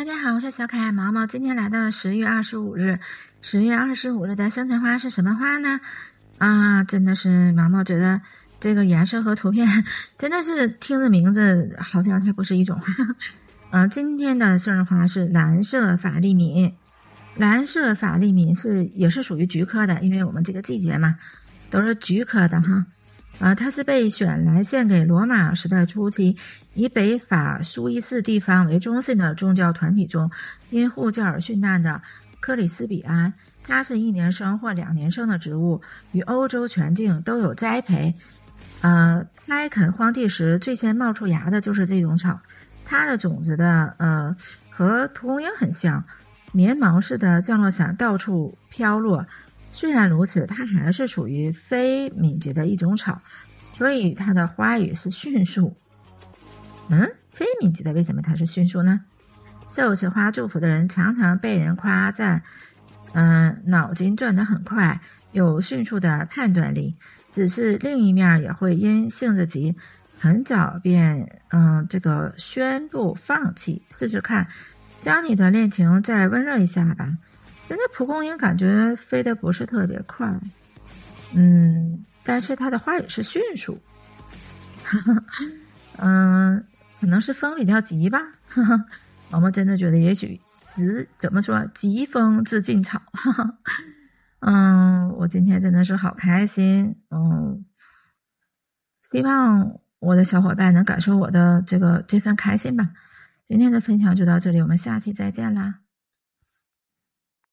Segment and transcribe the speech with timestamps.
[0.00, 1.26] 大家好，我是小可爱毛毛。
[1.26, 3.00] 今天来到了十月二十五日，
[3.42, 5.78] 十月二十五日的生辰花是什么花呢？
[6.38, 8.22] 啊，真的是毛毛觉得
[8.60, 9.84] 这个颜色和图片
[10.16, 12.86] 真的是听着名字好像它不是一种花。
[13.72, 16.74] 嗯，今天的生日花是蓝色法利敏，
[17.36, 21.16] 蓝色法利敏是也是属于菊科的，因为我们这个季节嘛
[21.68, 22.86] 都是菊科的哈。
[23.38, 26.36] 啊，它是被选来献给罗马时代初期
[26.74, 30.30] 以北法苏伊士地方为中心的宗教团体中
[30.68, 32.02] 因护教而殉难的
[32.40, 33.32] 克里斯比安。
[33.62, 35.80] 它是一年生或两年生的植物，
[36.12, 38.16] 与欧洲全境都有栽培。
[38.80, 42.40] 呃，开垦荒地时最先冒出芽的就是这种草。
[42.84, 44.36] 它的种子的呃
[44.70, 46.04] 和蒲公英很像，
[46.52, 49.26] 棉毛似的降落伞到处飘落。
[49.72, 53.22] 虽然如此，它还是属于非敏捷的一种草，
[53.74, 55.76] 所以它的花语是迅速。
[56.88, 59.00] 嗯，非敏捷的为什么它是迅速呢？
[59.68, 62.42] 受此花祝福的人常常被人夸赞，
[63.12, 66.96] 嗯，脑筋转得很快，有迅速的判断力。
[67.30, 69.76] 只是另一面也会因性子急，
[70.18, 73.82] 很早便嗯这个宣布放弃。
[73.92, 74.48] 试试看，
[75.00, 77.16] 将你的恋情再温热一下吧。
[77.70, 80.40] 人家蒲公英感觉飞得不是特别快，
[81.36, 83.80] 嗯，但是它的花也是迅速，
[85.96, 86.66] 嗯，
[87.00, 88.18] 可能是风比较急吧。
[89.30, 90.40] 我们真的觉得，也许
[90.72, 90.82] 急
[91.16, 93.00] 怎么说，疾风知劲草。
[94.42, 97.64] 嗯，我今天真的是好开心，嗯，
[99.00, 102.90] 希望我的小伙伴能感受我的这个这份开心吧。
[103.46, 105.76] 今天的分享就到这里，我们下期再见啦。